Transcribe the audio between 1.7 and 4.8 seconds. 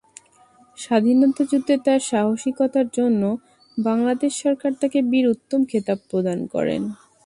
তার সাহসিকতার জন্য বাংলাদেশ সরকার